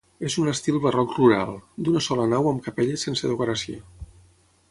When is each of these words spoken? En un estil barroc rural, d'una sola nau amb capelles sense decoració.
En 0.27 0.31
un 0.43 0.47
estil 0.51 0.79
barroc 0.85 1.11
rural, 1.17 1.51
d'una 1.87 2.01
sola 2.07 2.25
nau 2.33 2.49
amb 2.53 2.65
capelles 2.69 3.07
sense 3.09 3.31
decoració. 3.35 3.87